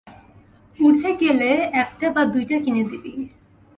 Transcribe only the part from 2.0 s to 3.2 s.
বা দুইটা কিনে দিবি।